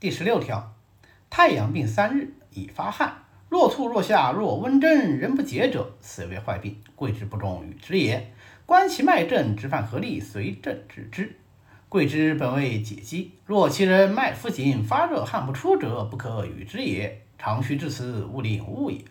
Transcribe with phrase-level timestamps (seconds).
[0.00, 0.72] 第十六条，
[1.28, 8.32] 太阳病三日，已发汗，若吐若下，若温针，人不解者，此为坏病，贵之不中，与之也。
[8.64, 11.36] 观其脉证，直犯合力，随症治之。
[11.90, 17.20] 贵之本为解肌，若其人脉浮紧，发热汗不出者，不可与之也。
[17.36, 19.04] 常须至此，勿领误也。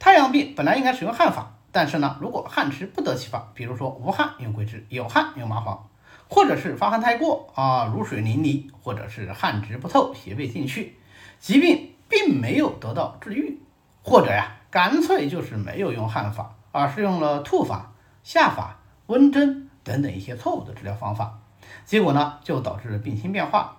[0.00, 5.88] 太阳病本来应该使用汗法，但是呢，如果汗迟不得其法，比如说无汗用桂枝，有汗用麻黄，
[6.30, 10.96] 或者是发汗太过啊，如水淋漓，或者是汗直不透，邪未进去，
[11.40, 13.58] 疾病并没有得到治愈，
[14.04, 21.40] 或者呀，干脆就是没有用汗法，而是用了吐法、下法、温针等等一些错误的治疗方法。
[21.84, 23.78] 结果呢，就导致病情变化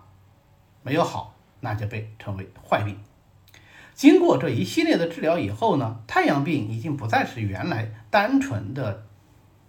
[0.83, 2.99] 没有好，那就被称为坏病。
[3.93, 9.05] 经过这一系列的治疗以后呢，太阳病已经不再是原来单纯的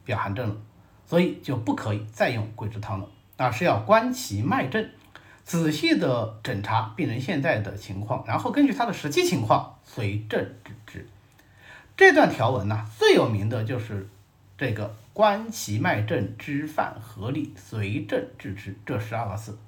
[0.05, 0.57] 表寒症了，
[1.13, 4.89] 所以就不可以再用桂枝汤了，而是要观其脉证，
[5.45, 11.07] 仔细的诊查病人现在的情况，然后根据他的实际情况随症治之。
[11.99, 14.09] 这段条文呢，最有名的就是
[14.57, 14.97] 这个。
[15.13, 19.59] 观其脉证，知犯合理，随症治之，这十二个字，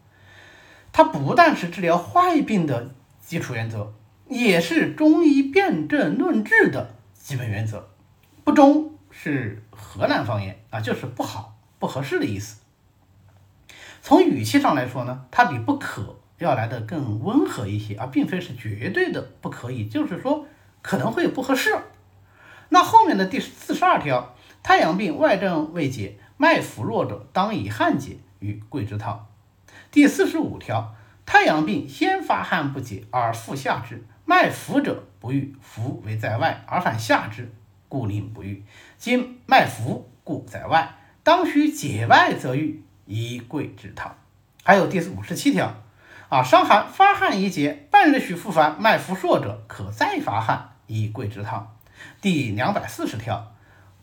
[0.91, 3.92] 它不但是治疗坏病的基础原则，
[4.31, 7.91] 也是中医辨证论治的基本原则。
[8.42, 12.61] 不中是河南方言啊，就是不好、不合适的意思。
[14.03, 20.47] 从语气上来说呢，它比不可要来的更温和一些，而并非是绝对的不可以，就是说
[20.83, 21.79] 可能会有不合适。
[22.69, 24.34] 那后面的第四十二条。
[24.62, 29.27] 太阳病外症未解，脉浮弱者，当以汗解与桂枝汤。
[29.91, 30.95] 第四十五条，
[31.27, 37.53] 太阳病先发汗不解而复下之，脉浮者不愈，浮为在外而反下之，
[37.95, 38.64] 故令不愈。
[38.98, 44.17] 今脉浮故在外，当须解外则愈，以桂枝汤。
[44.64, 45.73] 还有第五十七条，
[46.28, 51.77] 啊，伤寒发汗已解，半日许复发，脉浮数者，可再发汗，以桂枝汤。
[52.20, 53.53] 第两百四十条。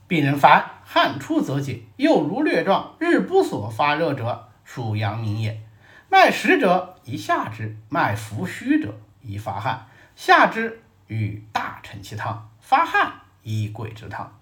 [0.08, 5.62] 病人烦汗出则解，又如疟状，日不所发热者，属阳明也。
[6.08, 9.88] 脉实者宜下之，脉浮虚者宜发汗。
[10.16, 14.38] 下之与大承气汤，发汗宜桂枝汤。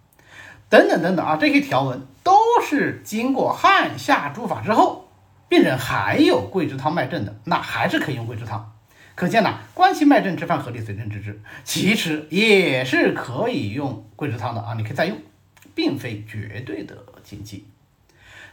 [0.70, 2.34] 等等等等啊，这些条文都
[2.64, 5.10] 是经过汗下诸法之后，
[5.48, 8.76] 病人还有桂枝汤脉症的，那还是可以用桂枝汤。
[9.16, 15.18] 可见呢，关系脉症之犯合理，随症治，其实也是可以用桂枝汤的啊，你可以再用。
[15.76, 17.66] 并非绝对的禁忌。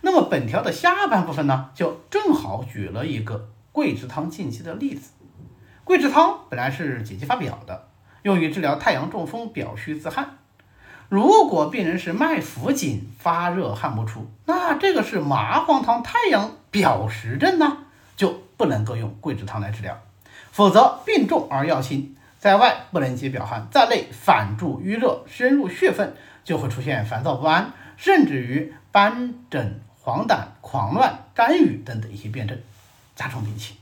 [0.03, 5.11] 那么本条的下半部分呢，就正好举了一个桂枝汤禁忌的例子。
[5.83, 7.89] 桂枝汤本来是解肌发表的，
[8.23, 10.39] 用于治疗太阳中风、表虚自汗。
[11.09, 17.79] 如果病人是脉浮紧、发热汗不出，那这个是麻黄汤太阳表实症呢，
[18.17, 19.99] 就不能够用桂枝汤来治疗。
[20.51, 26.15] 否则病重而药轻，在外不能解表汗，在内反助淤热，深入血分。
[26.47, 32.57] 就会出现烦躁不安，甚至于斑疹、黄疸、狂乱、肝郁等等一些病症，
[33.17, 33.77] 加重病情。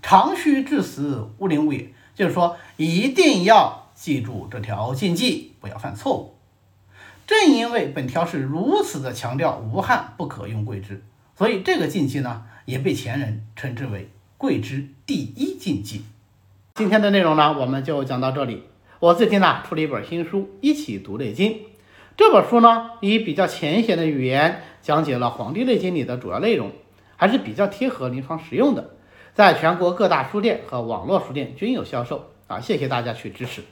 [0.00, 1.88] 常须致死，勿临勿也。
[2.14, 6.34] 就是说，一定要记住这条禁忌，不要犯错误。
[7.26, 11.02] 正因为本条是如此的强调无汗不可用桂枝，
[11.36, 16.04] 所以这个禁忌呢，也被前人称之为桂枝第一禁忌。
[16.74, 18.64] 今天的内容呢，我们就讲到这里。
[19.00, 21.52] 我最近呢出了一本新书《一起读内经》。
[22.16, 26.70] 这本书呢，以比较浅显的语言讲解了《黄帝内经》里的主要内容，
[27.16, 28.90] 还是比较贴合临床实用的，
[29.34, 32.60] 在全国各大书店和网络书店均有销售啊！
[32.60, 33.62] 谢谢大家去支持。